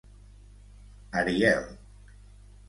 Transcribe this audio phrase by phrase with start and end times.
[1.21, 1.77] Ariel.